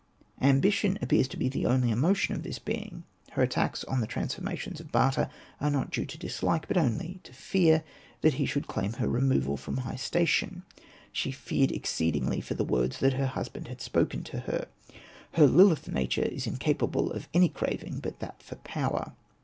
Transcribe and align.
Ambition 0.41 0.97
appears 0.99 1.27
as 1.27 1.49
the 1.51 1.67
only 1.67 1.91
emo 1.91 2.11
tion 2.11 2.35
of 2.35 2.41
this 2.41 2.57
being; 2.57 3.03
her 3.33 3.43
attacks 3.43 3.83
on 3.83 4.01
the 4.01 4.07
trans 4.07 4.33
formations 4.33 4.79
of 4.79 4.91
Bata 4.91 5.29
are 5.59 5.69
not 5.69 5.91
due 5.91 6.07
to 6.07 6.17
dislike, 6.17 6.67
but 6.67 6.75
only 6.75 7.19
to 7.21 7.31
fear 7.33 7.83
that 8.21 8.33
he 8.33 8.47
should 8.47 8.65
claim 8.65 8.93
her 8.93 9.07
removal 9.07 9.57
from 9.57 9.77
her 9.77 9.91
high 9.91 9.95
station; 9.97 10.63
she'' 11.11 11.29
feared 11.49 11.71
exceed 11.71 12.15
ingly 12.15 12.43
for 12.43 12.55
the 12.55 12.63
words 12.65 12.97
that 12.97 13.13
her 13.13 13.27
husband 13.27 13.67
had 13.67 13.79
spoken 13.79 14.23
to 14.23 14.39
her." 14.39 14.65
Her 15.33 15.45
Lilith 15.45 15.87
nature 15.87 16.23
is 16.23 16.47
in 16.47 16.57
capable 16.57 17.11
of 17.13 17.27
any 17.31 17.49
craving 17.49 17.99
but 17.99 18.17
that 18.21 18.41
for 18.41 18.55
power. 18.55 19.13